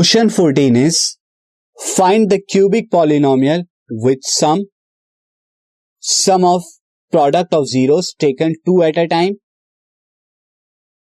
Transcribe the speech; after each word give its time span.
Question 0.00 0.30
14 0.30 0.76
is 0.76 1.18
find 1.96 2.30
the 2.30 2.40
cubic 2.52 2.90
polynomial 2.90 3.64
with 3.90 4.20
sum 4.22 4.64
sum 5.98 6.42
of 6.42 6.62
product 7.12 7.52
of 7.52 7.66
zeros 7.66 8.14
taken 8.14 8.54
two 8.68 8.76
at 8.82 9.00
a 9.02 9.04
time 9.08 9.34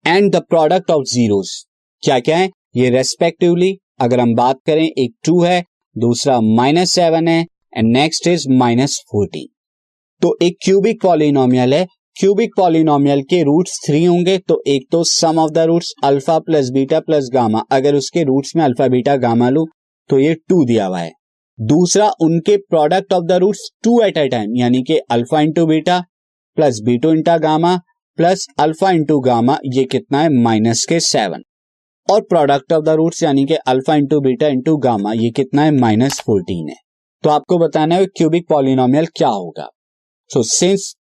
and 0.08 0.32
the 0.32 0.36
product 0.36 0.92
of 0.92 1.04
zeros 1.04 1.68
क्या 2.04 2.20
क्या 2.20 2.38
है? 2.38 2.50
ये 2.76 2.90
respectively 2.90 3.80
अगर 4.00 4.20
हम 4.20 4.36
बात 4.36 4.60
करें, 4.66 4.86
एक 4.86 5.16
टू 5.26 5.42
है, 5.42 5.66
दूसरा 5.98 6.42
माइनस 6.42 6.92
सेवन 6.92 7.28
है 7.28 7.46
and 7.78 7.98
next 7.98 8.28
is 8.28 8.50
minus 8.50 9.00
fourteen 9.12 9.48
तो 10.22 10.38
एक 10.42 10.58
क्यूबिक 10.64 11.02
पॉलिनोमियल 11.02 11.74
है 11.74 11.88
क्यूबिक 12.16 12.52
पॉलिनोमियल 12.58 13.22
के 13.22 13.42
रूट्स 13.44 13.80
थ्री 13.86 14.04
होंगे 14.04 14.38
तो 14.48 14.62
एक 14.68 14.86
तो 14.92 15.04
sum 15.04 15.38
of 15.40 15.52
the 15.52 15.60
roots 15.68 15.92
alpha 16.04 16.38
plus 16.40 16.70
beta 16.70 17.00
plus 17.00 17.30
gamma 17.34 17.62
अगर 17.72 17.96
उसके 17.96 18.24
रूट्स 18.24 18.56
में 18.56 18.64
अल्फ़ा 18.64 18.88
बीटा 18.88 19.16
गामा 19.18 19.50
लू 19.50 19.66
तो 20.10 20.20
ये 20.20 20.34
टू 20.50 20.64
दिया 20.66 20.86
हुआ 20.86 21.00
है। 21.00 21.12
दूसरा, 21.60 22.12
उनके 22.22 22.58
product 22.60 23.14
of 23.14 23.24
the 23.24 23.40
roots 23.42 23.70
two 23.84 24.00
at 24.02 24.18
a 24.18 24.28
time 24.28 24.56
यानी 24.56 24.84
कि 24.84 24.98
alpha 25.12 25.42
into 25.42 25.66
beta 25.66 26.00
plus 26.58 26.82
beta 26.86 27.14
into 27.14 27.38
gamma 27.40 27.76
plus 28.18 28.48
alpha 28.60 28.92
into 28.92 29.20
gamma 29.22 29.58
ये 29.74 29.84
कितना 29.86 30.22
है? 30.22 30.30
माइनस 30.34 30.86
के 30.86 31.00
सेवन 31.00 31.44
और 32.08 32.22
प्रोडक्ट 32.22 32.74
ऑफ़ 32.74 32.86
द 32.86 32.90
रूट्स 32.96 33.24
यानी 33.24 33.46
कि 33.46 33.56
alpha 33.68 33.96
into 33.96 34.22
beta 34.22 34.48
into 34.50 34.78
gamma 34.80 35.14
ये 35.16 35.30
कितना 35.32 35.64
है? 35.64 35.72
माइनस 35.72 36.22
फोर्टीन 36.22 36.70
है। 36.70 36.76
तो 37.24 37.30
आपको 37.30 37.60
बताना 37.60 37.96
है 37.96 38.06
क्यूबिक 38.08 38.50
पॉलिनोमियल 38.50 39.06
क्या 39.16 39.30
होगा। 39.30 39.70
सो 40.32 40.44
सिंस 40.46 40.94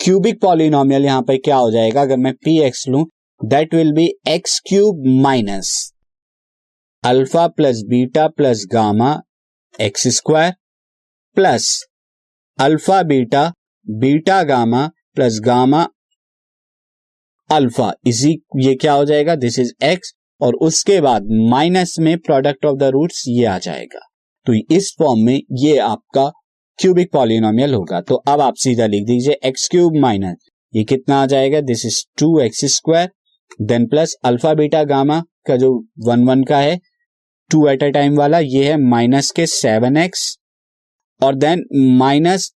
क्यूबिक 0.00 0.40
पॉलिनोमियल 0.40 1.04
यहाँ 1.04 1.22
पर 1.22 1.36
क्या 1.36 1.56
हो 1.56 1.70
जाएगा? 1.70 2.02
अगर 2.02 2.16
मैं 2.16 2.32
पी 2.34 2.58
एक्स 2.62 2.84
लू 2.88 3.04
that 3.40 3.74
will 3.74 3.92
be 3.92 4.08
x 4.28 4.58
cube 4.68 5.06
minus 5.22 5.92
alpha 7.04 7.46
plus 7.48 7.82
beta 7.88 8.26
plus 8.28 8.64
gamma 8.72 9.10
x 9.80 10.06
square 10.16 10.52
plus 11.36 11.68
alpha 12.58 13.02
beta 13.02 13.46
beta 13.86 14.42
gamma 14.42 14.86
plus 15.14 15.40
gamma 15.44 15.86
alpha 17.50 17.92
इसी, 18.06 18.30
ये 18.56 18.74
क्या 18.74 18.92
हो 18.92 19.04
जाएगा? 19.04 19.34
दिस 19.36 19.58
इज़ 19.58 19.72
एक्स 19.84 20.12
और 20.40 20.54
उसके 20.62 21.00
बाद 21.00 21.26
माइनस 21.50 21.96
में 22.00 22.16
प्रोडक्ट 22.18 22.66
ऑफ़ 22.66 22.78
द 22.78 22.90
रूट्स 22.92 23.24
ये 23.28 23.44
आ 23.44 23.58
जाएगा। 23.58 24.00
तो 24.46 24.54
इस 24.74 24.94
फॉर्म 24.98 25.24
में 25.26 25.40
ये 25.58 25.76
आपका 25.78 26.30
क्यूबिक 26.78 27.10
पॉलिनोमियल 27.12 27.74
होगा। 27.74 28.00
तो 28.00 28.14
अब 28.14 28.40
आप 28.40 28.54
सीधा 28.56 28.86
लिख 28.86 29.04
दीजिए 29.06 29.38
एक्स 29.44 29.68
क्यूब 29.68 29.96
माइनस 30.00 30.50
ये 30.72 30.84
कितना 30.84 31.20
आ 31.22 31.26
जाएगा? 31.26 31.60
This 31.62 31.84
is 31.86 32.02
two 32.18 32.38
x 32.40 32.64
square 32.74 33.10
then 33.62 33.86
plus 33.86 34.14
alpha 34.24 34.54
beta 34.54 34.82
gamma 34.84 35.22
का 35.46 35.56
जो 35.56 35.72
वन 36.06 36.24
वन 36.24 36.42
का 36.44 36.58
है 36.58 36.78
टू 37.50 37.66
एट 37.68 37.82
अ 37.82 37.88
टाइम 37.90 38.16
वाला, 38.16 38.38
ये 38.38 38.64
है 38.64 38.76
माइनस 38.80 39.30
के 39.30 39.46
सेवन 39.46 39.96
एक्स 39.96 40.36
और 41.20 41.34
देन 41.36 41.64
माइनस 41.98 42.52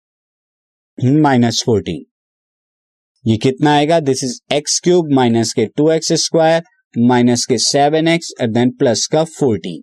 माइनस 0.98 1.62
फोर्टीन 1.66 2.04
ये 3.24 3.36
कितना 3.38 3.74
आएगा? 3.74 4.00
This 4.00 4.24
is 4.24 4.40
x 4.54 4.78
cube 4.80 5.12
minus 5.12 5.52
के 5.52 5.66
टू 5.76 5.90
एक्स 5.90 6.12
स्क्वायर 6.22 6.62
माइनस 6.94 7.44
के 7.46 7.58
seven 7.58 8.08
x 8.08 8.32
and 8.40 8.54
then 8.54 8.70
plus 8.78 9.06
का 9.06 9.24
fourteen 9.26 9.82